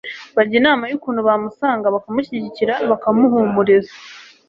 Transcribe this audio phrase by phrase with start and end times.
[0.35, 3.93] bajya inama y'ukuntu bamusanga bakamushyigikira, bakamuhumuriza